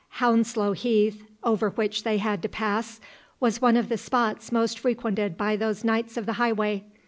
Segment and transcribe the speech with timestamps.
[0.17, 2.99] Hounslow Heath, over which they had to pass,
[3.39, 6.85] was one of the spots most frequented by those knights of the highway.